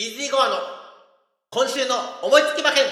[0.00, 0.54] イージーゴアの
[1.50, 2.84] 今週の思いつき馬券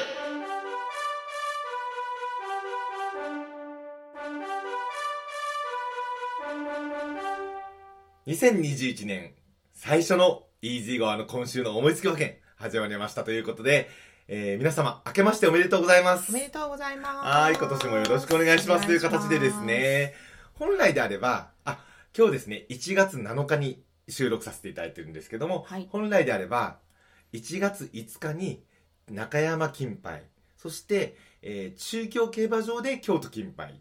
[8.27, 9.33] 2021年
[9.73, 13.89] 最初のイージーゴアの今週の思いつき馬券始まりましたということで、
[14.27, 16.31] えー皆様明けましておめでとうございます。
[16.31, 17.17] おめでとうございます。
[17.27, 18.87] はい、今年もよろしくお願いします。
[18.87, 19.63] という形でです。
[19.63, 20.13] ね、
[20.53, 21.79] 本来であれば、あ、
[22.15, 25.89] 今日ですね、1月7日に収録させていただいてるんですけども、はい。
[25.91, 26.77] 本来であれば、
[27.33, 28.63] 1月5日に
[29.11, 30.23] 中山金杯、
[30.57, 33.81] そして、えー中京競馬場で京都金杯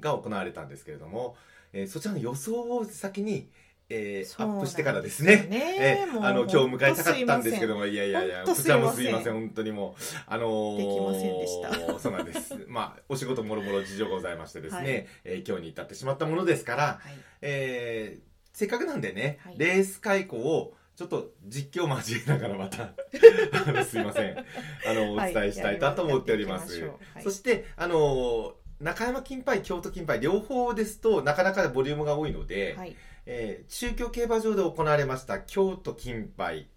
[0.00, 1.36] が行われたんですけれども、
[1.72, 3.50] えーそちらの予想を先に、
[3.88, 9.32] えーアップしてからですね、ねえーあの、今日迎えたかったんですけども、いやいやいや、こちらもすすいません。
[9.34, 11.98] 本当にもう、あのーできませんでした。
[11.98, 12.54] そうなんです。
[12.68, 15.06] まあ、お仕事もろもろ事情がございましてですね、はい。
[15.24, 17.18] えー今日に至ってしまったものですから、はい。
[17.42, 19.54] えーせっかくなんでね、はい。
[19.56, 24.36] レース開講をちょっと実況を交えながらまたあのすいません。
[24.36, 25.32] あのおはい。
[25.32, 26.88] 伝えしたいなと思っております、は
[27.20, 27.22] い。
[27.22, 32.96] そしてあの中山金杯京都金杯両方ですとなかなかボリュームが多いので、はい。
[33.26, 36.68] えー中京競馬場で行われました京都金杯。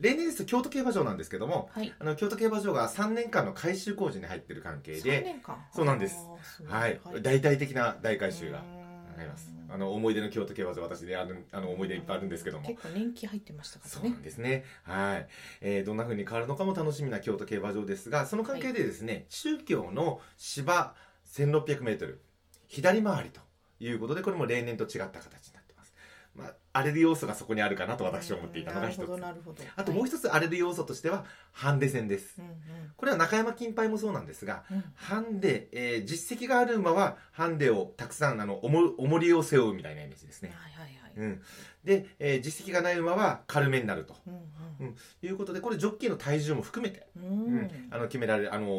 [0.00, 1.94] 例年ですと京都競馬場なんですけどもはい。
[2.00, 5.36] あの京都競馬場が3年間の改修工事に入っている関係3で。
[5.72, 6.16] そうなんです。
[6.66, 7.00] はい。
[7.22, 8.64] 大々的な大改修が
[9.20, 9.50] あります。
[9.68, 12.68] あの思い出の京都競馬場私であるあの思い出いっぱいあるんですけども。
[12.68, 14.00] 結構年季入ってましたからね。
[14.02, 14.22] そうなん。
[14.22, 14.64] ですね。
[14.82, 15.28] はい、
[15.60, 20.94] えーどんな風に変わるのかも楽しみな京都競馬場ですがその関係でですね、中京の芝
[21.32, 22.16] 1600m
[22.68, 23.40] 左回りと
[23.80, 25.59] いうことでこれも例年と違った形にな
[26.34, 29.10] まあ荒れる要素がそこにあるかなと私は思っていたのが一つ。
[29.76, 32.54] あともう一一つ荒れる要素としてはハンデ戦ですうんうん。
[32.96, 41.12] これは中山金杯もそうなんですがうんハンデ、えー実績がある馬はハンデをたくさんあの重重りを背負うみたいなイメージですね、はいはいはい。
[41.16, 41.42] うん、
[41.82, 44.30] で、えー実績がない馬は軽めになるとう
[44.84, 47.22] んいうことでこれジョッキーの体重も含めて、うん。
[47.24, 47.88] ううんん。
[47.90, 48.70] あの決められる、あのー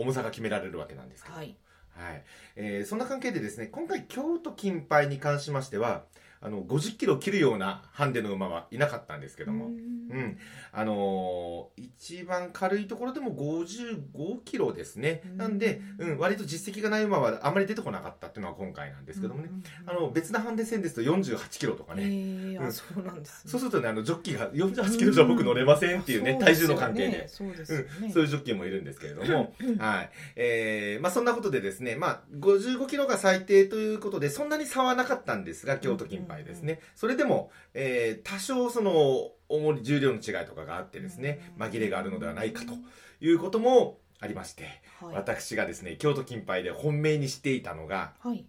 [0.00, 1.56] 重さが決められるわけなんですけど、はい。
[1.90, 2.22] はい
[2.56, 6.04] えーそんな関係でですね今回京都金杯に関しましては
[6.42, 9.72] あの50キロを切るようなハンデの馬はいなかったんですけども、うん。
[10.10, 10.38] うん、
[10.72, 15.36] あのー一番軽いところでも55キロですね、うん。
[15.36, 19.50] なんで、うん、割と実績がない馬はあまり出てこなかったっていうのは今回なんですけどもね、。
[19.86, 22.66] あの別なハンデ戦ですと48キロとかね、ええ、うん。
[22.66, 23.50] あ、そうなんですね。
[23.50, 27.28] そうするとねあのジョッキーが48キロじゃ僕乗れませんっていうね、体重の関係で。
[27.28, 27.86] そうですよね。
[28.04, 30.10] うん、そういうジョッキーもいるんですけれども、 はい。
[30.36, 36.80] えー、まあそんなことでですね、まあ55キロが最低ということで、そんなに差はなかったんですが、京都金杯ですね。
[36.94, 42.74] それでも、えー、多少その、重り、重量の違いとかがあってですね、うん紛れがあるのではないかと
[43.20, 44.64] いうこともありまして、
[45.00, 45.14] はい。
[45.14, 48.44] 私がですね、京都金杯で本命にしていたのが、はい。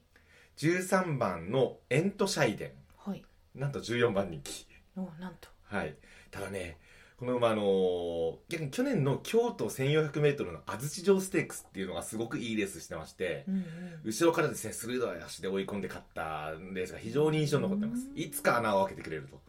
[0.57, 3.23] 13番のエントシャイデはい。
[3.55, 3.59] ン。
[3.59, 4.67] なんと14番人気。
[4.95, 5.49] お、なんと。
[5.63, 5.95] はい、
[6.29, 6.77] ただね、
[7.21, 13.63] この馬、あのー逆に去年の京都 1400m の安土城ステークスっていうのがすごくいいレースしてまして、うんうん。
[14.05, 18.09] 後ろからですね、鋭い足で追い込んで勝ったレースが非常に印象に残ってます。
[18.15, 19.39] いつか穴を開けてくれると。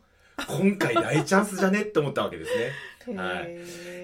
[0.48, 1.80] 今回大チャンスじゃね？
[1.80, 3.16] って思ったわけですね。
[3.16, 3.46] はい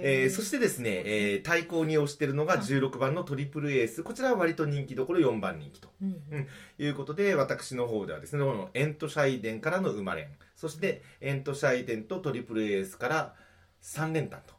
[0.03, 4.03] えーそしてですね、えー対抗に推してるのが16番のトリプルエース。
[4.03, 5.91] こちらは割と人気どころ4番人気と。
[6.01, 6.47] うんうん
[6.79, 13.35] いうことで、私の方ではですね、このエントシャイデンからの生まれん、そしてエントシャイデンとトリプルエースから
[13.83, 14.55] 3連単と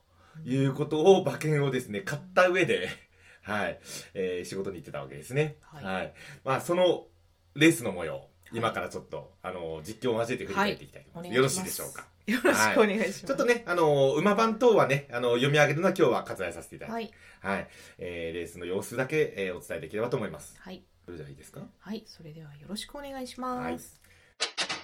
[0.49, 2.89] いうことを、馬券をですね、買った上で、
[3.43, 3.79] はい、
[4.13, 5.57] えー仕事に行ってたわけですね。
[5.61, 5.77] は。
[5.81, 6.09] はいい
[6.43, 7.07] まあ、その
[7.55, 11.35] レースの模様、今からちょっと、あの、実況を交えて振り返っていきたいと思います。
[11.37, 12.07] よろしいでしょうか？
[12.27, 13.25] よろしくお願いします。
[13.25, 17.57] ちょっとね、あの、馬番等はね、あの、読み上げるのは今日は割愛させていただいて、はい。
[17.57, 20.55] はい、えーレースの様子だけ、えーお伝えできればと思います。
[20.59, 20.83] はい。
[21.05, 21.61] それではいいですか？
[21.79, 22.03] はい。
[22.05, 23.99] それではよろしくお願いしはいます。。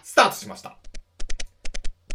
[0.04, 0.78] スタートしました。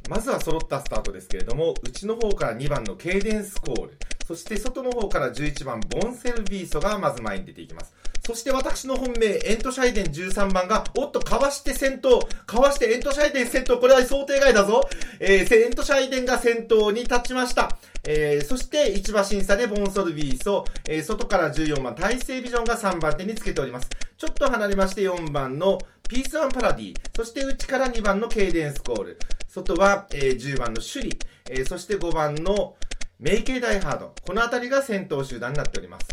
[0.09, 7.93] まずは揃ったスタートですけれども、内の方から2番のケイデンスコール、そして外の方から11番ボンセルビーソがまず前に出ていきます。
[8.25, 14.89] そして私の本命、エントシャイデン13番が、おっと、かわして先頭、かわしてエントシャイデン先頭、これは想定外だぞ。
[15.19, 17.77] えー、エントシャイデンが先頭に立ちました。
[18.07, 23.89] えー、そして1馬審査でボンソルビーソ、えー、外から14番、大西ビジョンが3番手につけております。
[24.17, 25.79] ちょっと離れまして4番の
[26.11, 31.17] ピースワンパラディ、そして内から2番のケイデンスコール、外は、えー10番のシュリ、
[31.49, 32.75] えーそして5番の
[33.21, 36.09] メイケイダイハード、この辺りが先頭集団になっております。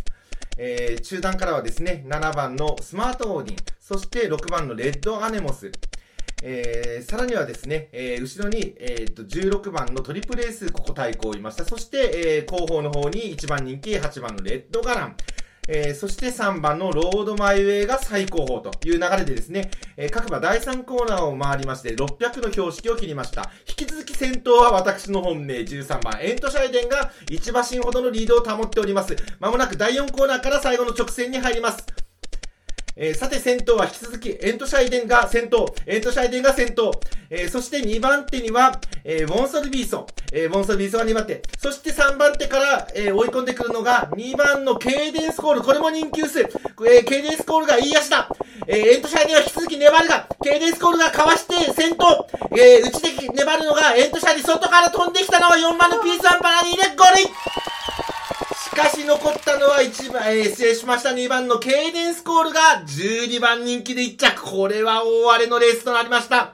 [0.60, 5.72] えー中段からはですね、7番のスマートオーディン、そして6番のレッドアネモス、
[6.44, 11.66] えーさらにはですね、えー後ろに、えーと16番のトリプルエース、ここ対抗いました。
[11.66, 15.18] そして、えー後方の方に1番人気、8番のレッドガラン、
[15.68, 23.52] えー、そして3番のロードマイウェイが最高峰という流れでですね、えー、各馬第3コーナーを回りまして、600の標識を切りました。
[23.68, 29.16] 引き続き先頭は私の本命13番、エントシャイデンが1馬身ほどのリードを保っております。
[29.40, 31.97] まもなく第4コーナーから最後の直線に入ります。
[33.00, 36.92] えー、さて先頭は引き続きエントシャイデンが先頭、エントシャイデンが先頭、
[37.30, 46.48] えー、そして2番手には、えー、ウォンソルビーソン、えー、ウォンソルビーソンが2番手、そして3番手から、えー、追い込んでくるのが2番のケーデンスコール、これも人気薄、えー、
[47.06, 48.30] ケーデンスコールがいい足だ、
[48.66, 57.17] えー、エントシャイデンは引き続き粘るが、ケーデンスコールがかわして先頭、えー、内で粘るのがエントシャイデン、外から飛んできたのは4番のピースアンパラディでゴール
[59.20, 64.44] 残ったのは1番、えー、失礼しました2番のケイデンスコールが12番人気で1着。
[64.44, 66.54] これは大荒れのレースとなりました。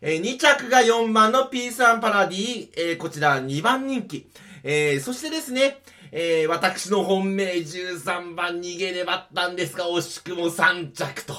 [0.00, 4.28] えー、2着が4番のピースアンパラディ、えー、こちら2番人気。
[4.64, 11.34] えー、そしてですね、えー、私の本命13番逃げればったんですが、惜しくも3着と。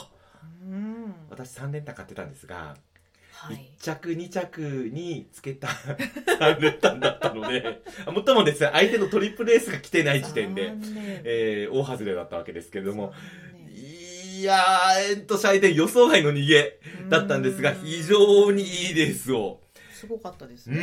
[1.29, 2.77] 私3連単買ってたんですが、
[3.49, 8.61] 1着2着につけた3連単だったのでもっともです。
[8.61, 10.73] ね相手のトリプルエースが来てない時点で、
[11.23, 13.13] えー、大外れだったわけですけれども。
[13.75, 16.79] いやーえっと最低予想外の逃げ
[17.09, 19.59] だったんですが非常にいいレースを。
[19.93, 20.81] すごかったですね。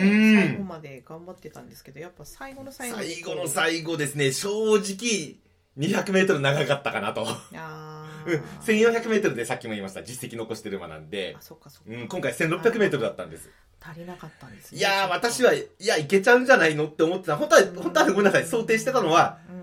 [0.49, 4.33] 最後まで頑張ってたんですけどやっぱ最後の最後最後の最後ですね。
[4.33, 5.37] 正直
[5.79, 7.23] 200メートル長かったかなと。
[7.23, 13.51] うん、1400メートルでさっきも言いました実績残してる馬なんで、あそっかそっかうん、今回1600メートルだったんです。
[13.81, 14.79] 足りなかったんですね。
[14.79, 17.37] いやー、私は、いや、いけちゃうんじゃないのって思ってた。
[17.37, 19.60] 本当は、本当はごめんなさい、想定してたのは、うん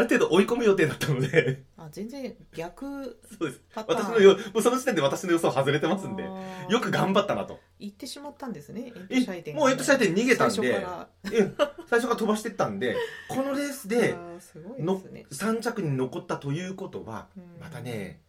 [0.00, 1.62] ある程度追い込む予定だったので。
[1.76, 3.60] あ全然逆そうです。
[3.74, 6.28] 私のよもうその時点で私の予想外れてますんで。
[6.68, 7.60] よく頑張ったなと。
[7.78, 10.54] 言ってしまったんですねエントシャイテンもうエントシャイテン逃げたんで。
[10.54, 11.72] 最初から。
[11.86, 12.96] 最初から飛ばしてったんで
[13.28, 14.14] このレースで
[14.78, 17.28] のね、3着に残ったということは
[17.60, 18.22] またね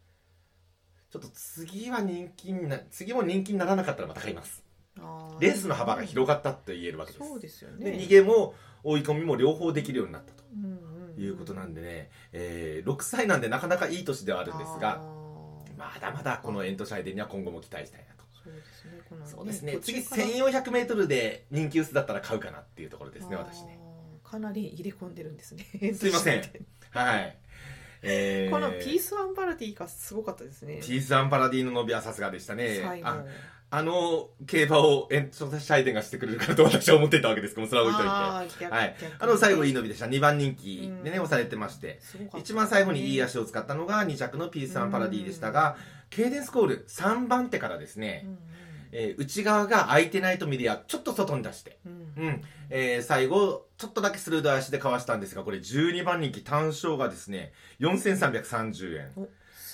[1.10, 4.64] ちょっと次は人気にな次も人気にならなかったらまた買います。
[5.40, 7.26] レースの幅が広がったって言えるわけです。
[7.26, 7.92] そうですよね。
[7.92, 8.54] で逃げも
[8.84, 10.92] 追い込みも両方できるようになったと、うん
[11.24, 15.02] いうことなんでね、えー、6歳なんでなかなかいい年ではあるんですが
[15.78, 18.22] まだまだこのエントシャイデンには今後も期待したいなと。
[19.26, 23.80] そうですね、ね、次 1400m で人気薄だったら買うかなっていうところですね私ね。
[24.24, 26.44] かなり入れ込んでるんですねすいません。
[26.92, 27.38] はい
[28.04, 30.80] えー、このピースワンパラディがすごかったですね。
[30.82, 33.02] ピースワンパラディの伸びはさすがでしたね。
[33.04, 33.24] あ
[33.74, 38.02] あの競馬をエントシャイデンがしてくれるかと私は思ってたわけですけどそれは置いと
[38.56, 38.66] いて。
[38.66, 40.08] はい、あの最後いい伸びでした。
[40.08, 42.02] 2番人気でね押されてまして、
[42.38, 45.78] 一番最後にいい足を使ったのが2着のピースアンパラディでしたが、
[46.10, 48.28] ケーデンスコール3番手からですね、
[48.92, 59.28] えー、内側が空いてないと見りやちょっと外に出して、うん、うん、えー、最後ちょっとだけ鋭い足でかわしたんですがこれ12番人気単勝がですね4330円。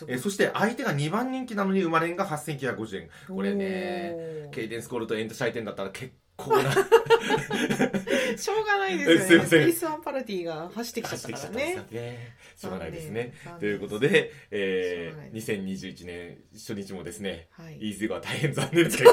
[0.07, 3.09] えそして相手が2番人気なのに生まれんが8950円。
[3.27, 6.13] これねケイデンスコールとエントシャイテンだったら結
[8.37, 9.49] しょうがないですよね。
[9.49, 12.35] ピースワンパラティが走ってきちゃったからね。
[12.55, 13.33] しょうがないですね。
[13.59, 19.11] ということで、えー、2021年初日もですね、はい、イーズーは大変残念な結果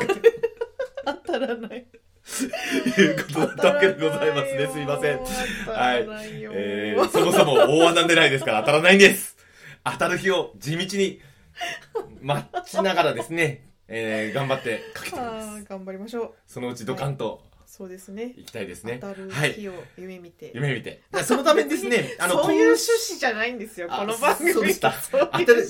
[1.06, 1.76] 当たらない。
[1.76, 1.80] い
[3.02, 4.68] うことだったわけでございますね。
[4.72, 5.18] すいません。
[5.18, 5.24] は
[5.96, 6.06] い。
[6.52, 9.36] えー、そもそも大穴狙いですから当たらないんです。
[9.84, 11.20] 当たる日を地道に
[12.22, 15.64] 待ちながらですね、えー、頑張ってかけてます。
[15.64, 16.34] 頑張りましょう。
[16.48, 17.40] そのうちドカンと、はい、
[17.76, 18.34] そうですね。
[18.36, 18.98] 行きたいですね。
[19.00, 20.44] 当たる日を夢見て。
[20.44, 21.02] はい、夢見て。
[21.24, 24.52] そのためにですね、 あの、そういう趣旨じゃないんですよ、この番組。
[24.52, 24.94] そうでした。
[25.10, 25.66] 当たる、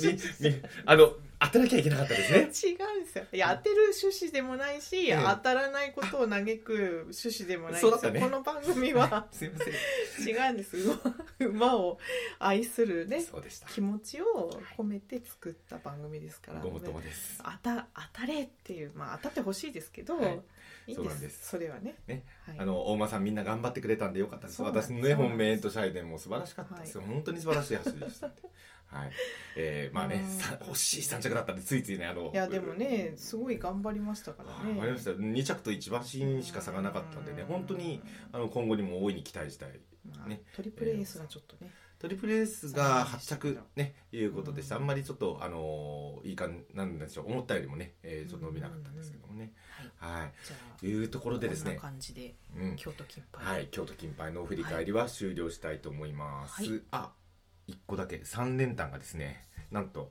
[0.84, 2.72] あの、当てなきゃいけなかったですね。
[2.72, 3.24] 違うんですよ。
[3.32, 8.12] いや、当てる趣旨でもないし、え当たらないことを嘆く趣旨でもないんですよ。
[8.12, 10.28] ね、この番組は すいません。
[10.28, 10.76] 違うんです。
[11.40, 11.98] 馬を
[12.38, 13.24] 愛するね、
[13.72, 16.60] 気持ちを込めて作った番組ですから。
[16.60, 17.38] ごもともです。
[17.42, 20.40] 当た、当たれっていう、まあ当たってほしいですけど、はい
[20.92, 21.48] そうなんです。
[21.50, 21.96] それはね。
[22.06, 24.62] ね、はい、あの大間さんみんな頑張ってくれたんでよかったです。
[24.62, 29.10] 私のね本命とシャイデンも素晴らしかったですよ、はい、本当に素晴らしい走りでしたはい、
[29.56, 30.24] えー、まあね、
[30.66, 34.74] 欲しい3着だったんでついついねあのいやでもねすごい頑張りましたからね。
[34.74, 35.10] 頑張りました。
[35.10, 38.00] 2着と1馬身しか差がなかったんでね本当に
[38.32, 39.70] あの今後にも大いに期待したい、
[40.28, 49.52] ね、トリプルエースがちょっとね、トリプルエースが8着ねいうことでした、あんまりちょっとあのいいかなんでしょう思ったよりもね、えー、ちょっと伸びなかったんですけどもね、
[49.96, 50.28] は
[50.82, 51.04] い、い。
[51.04, 51.76] うところでですね。
[51.76, 53.68] 感じで、うん、京都金杯はい。
[53.70, 57.12] 京都金杯の振り返りは終了したいと思います、はい、あ
[57.68, 58.16] 1個だけ。
[58.16, 60.10] 3連単がですねなんと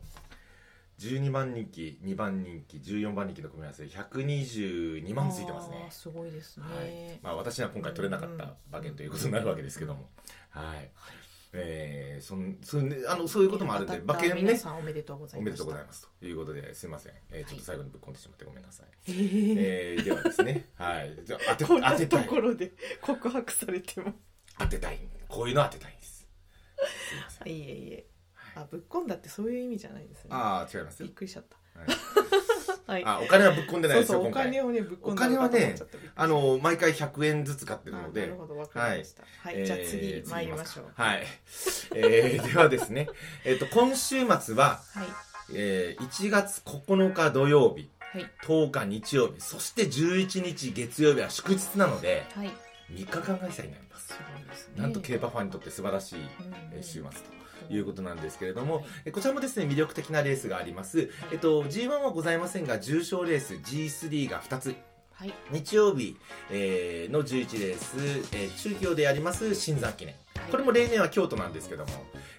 [0.99, 5.87] 12番人気2番人気14番人気の組み合わせ122万ついてますね。
[5.89, 7.19] すごいですね、はい。
[7.21, 10.09] まあ、私は今回取れなかった馬券ということになるわけですけども、
[10.49, 10.89] はい、はい
[11.55, 15.41] えー、そんそんあのそういうこともあるんで馬券ねおめでとうございます。
[15.41, 16.25] おめでとうございますと。
[16.25, 21.19] いうことですいません、えー、ちょっと最後にぶっ込んでしまってごめんなさい、 えー、ではですねはい。
[21.23, 24.13] じゃ当てこんなところで告白されても。
[24.57, 24.99] 当てたい。
[25.27, 26.27] こういうの当てたいんです。
[27.09, 27.53] すいません。
[27.53, 28.07] いえいえ。
[28.55, 30.29] あぶっ込んだってそういう意味じゃないですね。
[30.31, 31.87] ああ違いますびっくりしちゃった、はい
[32.87, 35.75] はい、あお金はぶっ込んでないですよお金をねぶっ込んでお金はね
[36.15, 38.21] あの毎回100円ずつ買ってるので。
[38.21, 39.23] なるほどわかりました。
[39.23, 40.85] はい、はい、じゃあ次参りましょう。
[40.93, 41.23] はい、
[41.95, 43.07] えー、ではですね。
[43.45, 45.07] えっ、と今週末は、はい。
[45.53, 52.51] えー、1月9日土曜日、はい、10日日曜日そして11日月曜日は祝日なので、はい、
[52.91, 54.07] 3日間開催になります。
[54.07, 57.42] すごいです、ね、なんと競馬ファンにとって素晴らしい、うんうん、週末と
[57.73, 61.09] いうことなんですけれども、はい、こちらもですね、魅力的なレースがあります。
[61.31, 64.75] えっと、G1 はございませんが、重賞レース G3 が2つ。
[65.13, 66.17] はい、日曜日、
[66.49, 70.15] えー、の11レース、えー、中京であります新山記念。
[70.51, 71.91] これも例年は京都なんですけども、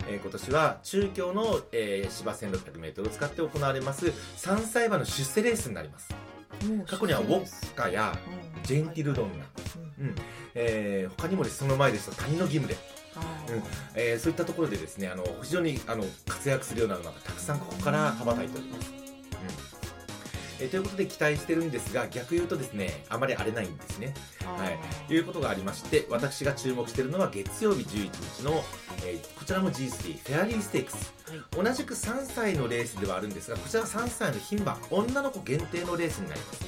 [0.08, 6.14] えー、今年は中京の、えー、芝 1600m を使って行われます3歳馬の出世レースになります。
[6.86, 8.16] 過去にはウォッカや
[8.64, 9.44] ジェンティルドンナ、
[10.00, 10.14] うん。
[10.54, 12.76] えー、他にもです、その前ですと谷の義務で
[13.16, 13.62] うん。
[13.94, 18.90] えー、そういったところでですねあの非常にあの活躍するような馬がたくさんここから羽ばたいております。
[18.90, 18.98] うん。
[20.60, 24.14] えー、ということで期待してるんですが逆言うとですねあまり荒れないんですね。
[24.44, 24.70] は
[25.08, 28.62] い、いうことがありまして私が注目しているのは月曜日11日の、
[29.04, 36.64] えー、こちらも G3 フェアリーステークス、はい、同じく3歳のレースではあるんですがこちらは3歳の牝馬女の子限定のレースになります。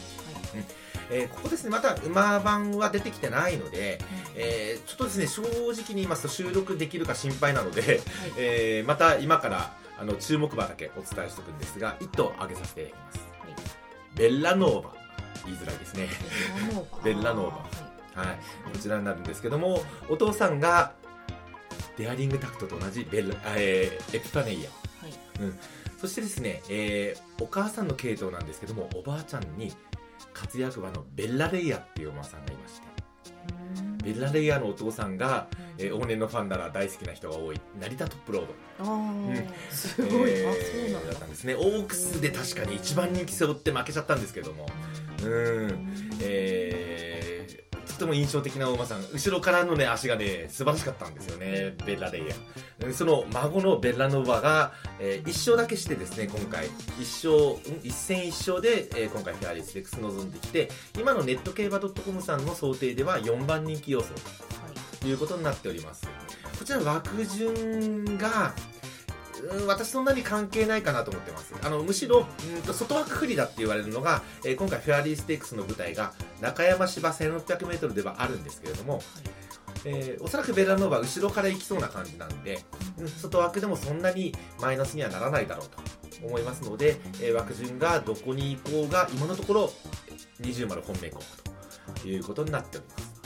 [0.54, 0.60] はい。
[0.60, 3.98] うんえー、ここですね、また馬番は出てきてないので、
[4.34, 8.00] えー、ちょっとですね、正直に言いますと収録できるか心配なので、はい、
[8.38, 13.18] えー、また今からあの注目馬だけお伝えしておくんですが、1頭挙げさせていただきます。
[13.40, 14.90] はい、ベッラノーバ。
[15.44, 16.08] 言いづらいですね。
[17.04, 17.54] ベッラノー
[18.14, 18.22] バ。
[18.22, 18.38] はい、
[18.72, 20.94] こちらになるんですけども、お父さんが
[21.96, 25.04] デアリングタクトと同じベル、えー、エピファネイア。
[25.04, 25.58] はいうん、
[25.98, 29.72] そしてですね、えー、お母さんの系統なんですけども、おばあちゃんに
[30.36, 32.86] 活躍馬のベッラレイヤっていうお馬さんがいまして、
[34.04, 37.60] ベッラレイヤのお父さんが、えー、往年のファンなら大好きな人が多い。
[37.80, 38.54] 成田トップロード。
[38.84, 41.12] あ、うん、すごい、えそうなんだ。
[41.14, 41.54] ったんですね。
[41.54, 44.68] オークスで確かに一番人気背負って負けちゃったんですけども。
[45.22, 45.88] うん。
[46.20, 47.15] えー
[47.96, 56.66] とても印象的なお馬さん後ろからのね足がね素晴らしかったんですよねベッラレイヤその孫のベッラノーバが、えー、1勝だけしてですね今回。
[56.66, 64.08] 1勝、1戦1勝で、えー、今回フェアリーステックス臨んできて今のネット競馬 .com さんの想定では4番人気予想
[65.00, 66.06] ということになっております。
[66.58, 68.54] こちら枠順が
[69.46, 79.00] うん私そんなに関係ないかなと思ってますあのむしろうんと外枠不利だって言われるのが、えー、今回フェアリーステークスの舞台が中山芝 1600m ではあるんですけれども、
[79.84, 82.60] えー、おそらくベラノーバ後ろから行きそうな感じなんで、
[82.98, 89.72] うん、外枠でもそんなにマイナスにはならないだろうと思いますので、えー、枠順がどこに行こうが今のところ
[90.40, 91.24] 20丸本命候補
[92.02, 93.16] ということになっております。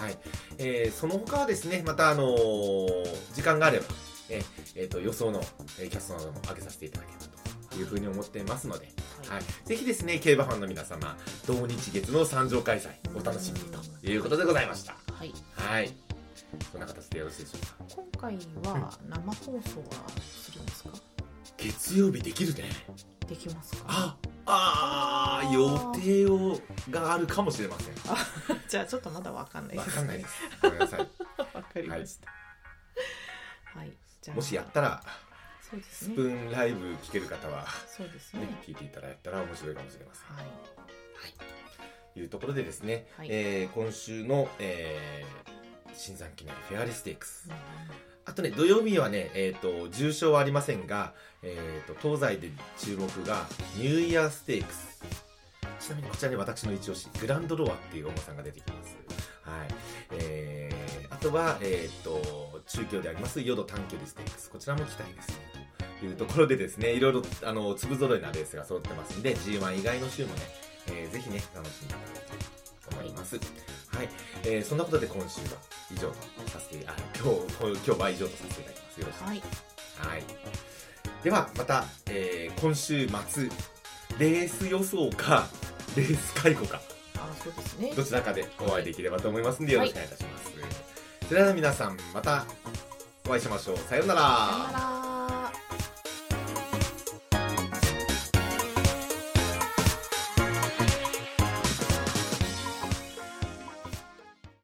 [0.00, 0.18] はい
[0.56, 3.84] えー、その他はですねまた、あのー、時間があれば
[4.30, 4.42] え
[4.76, 5.40] えー、と予想の、
[5.78, 8.88] えキャストなども上げさせていただければというふうに思っていますので、
[9.28, 14.94] はい、ぜひですね競馬ファンの皆様同日月の参上開催お楽しみにということでございました。
[15.12, 15.90] はい、はい、
[16.72, 17.94] そんな形でよろしいでしょうか。
[17.96, 18.36] 今回
[18.72, 19.62] は生放送は
[20.32, 20.90] するんですか、
[21.56, 22.64] 月曜日できるね。
[23.28, 24.16] できますか？
[24.46, 25.68] ああ予
[26.02, 26.58] 定を
[26.90, 27.94] があるかもしれません。
[28.68, 30.34] じゃあちょっとまだわかんないです、ね、わかんないです。
[30.62, 31.00] ごめんなさい。
[31.54, 32.30] わかりました、
[33.78, 35.02] はい、はいもしやったら
[35.60, 40.36] そうです、ね、スプーンライブ聞ける方はそうですね、聞いていただいたら面白いかもしれません。
[40.36, 40.50] はい、は
[42.16, 47.54] い、いうところでですね、はい、えー、今週の、えー、新山記念フェアリステークス、うん、
[48.24, 53.46] あとね土曜日はね、えーと、重賞はありませんが、えーと、東西で注目が
[53.76, 54.90] ニューイヤーステークス。
[55.78, 58.98] ちなみにこちらに私の一押しグランドロアっていうお馬さんが出てきます。
[59.42, 59.68] はい。
[60.12, 64.48] えー、あとは、えーと中京であります淀短距離ステークス。
[64.48, 65.36] こちらも期待ですね。
[65.98, 70.40] というところでですねいろいろあの粒揃いなレースが揃ってますんで G1 以外の週もね、
[70.86, 72.38] えー、ぜひね楽しんでいただきたい
[72.88, 73.36] と思います。
[73.36, 73.40] は
[74.04, 74.08] い、
[74.44, 75.58] えー、そんなことで今週は
[75.92, 76.14] 以上と
[76.48, 79.00] させてあ今日今日は以上とさせていただきます。
[79.00, 79.42] よろしくはい、
[80.12, 80.22] はい、
[81.24, 83.48] ではまた、えー、今週末
[84.18, 85.48] レース予想か
[85.96, 86.80] レース解雇か。
[87.16, 87.92] あそうですね。
[87.96, 90.90] どちらかでお会いできればと思いますんでよろしくお願いいたします、はい。
[91.30, 92.44] それでは皆さんまた
[93.30, 93.76] お会いしましょう。
[93.76, 94.99] さようなら。